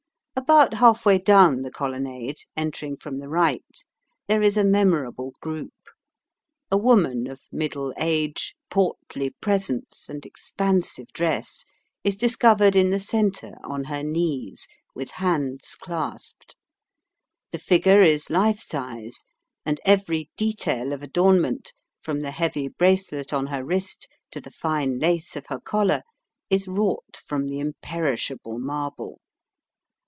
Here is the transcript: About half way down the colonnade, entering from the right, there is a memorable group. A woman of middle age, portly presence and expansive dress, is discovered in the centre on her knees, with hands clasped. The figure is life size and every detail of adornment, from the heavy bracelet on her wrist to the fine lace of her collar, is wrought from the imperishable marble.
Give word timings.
About 0.33 0.75
half 0.75 1.05
way 1.05 1.19
down 1.19 1.61
the 1.61 1.69
colonnade, 1.69 2.37
entering 2.57 2.97
from 2.97 3.19
the 3.19 3.29
right, 3.29 3.63
there 4.27 4.41
is 4.41 4.57
a 4.57 4.63
memorable 4.65 5.33
group. 5.39 5.73
A 6.71 6.77
woman 6.77 7.27
of 7.27 7.41
middle 7.51 7.93
age, 7.97 8.55
portly 8.69 9.29
presence 9.41 10.09
and 10.09 10.25
expansive 10.25 11.07
dress, 11.13 11.63
is 12.03 12.15
discovered 12.15 12.75
in 12.75 12.89
the 12.89 12.99
centre 12.99 13.53
on 13.63 13.83
her 13.85 14.03
knees, 14.03 14.67
with 14.95 15.11
hands 15.11 15.75
clasped. 15.79 16.55
The 17.51 17.59
figure 17.59 18.01
is 18.01 18.29
life 18.29 18.59
size 18.59 19.23
and 19.65 19.79
every 19.85 20.31
detail 20.37 20.91
of 20.91 21.03
adornment, 21.03 21.71
from 22.01 22.21
the 22.21 22.31
heavy 22.31 22.67
bracelet 22.67 23.31
on 23.31 23.47
her 23.47 23.63
wrist 23.63 24.07
to 24.31 24.41
the 24.41 24.51
fine 24.51 24.97
lace 24.97 25.35
of 25.35 25.45
her 25.47 25.59
collar, 25.59 26.01
is 26.49 26.67
wrought 26.67 27.15
from 27.25 27.47
the 27.47 27.59
imperishable 27.59 28.57
marble. 28.59 29.19